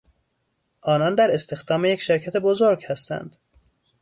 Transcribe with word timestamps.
آنان 0.81 1.15
در 1.15 1.31
استخدام 1.33 1.85
یک 1.85 2.01
شرکت 2.01 2.37
بزرگ 2.37 2.85
هستند. 2.85 3.35